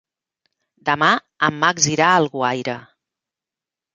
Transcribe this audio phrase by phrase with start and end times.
[0.89, 1.09] Demà
[1.49, 2.79] en Max irà a Alguaire.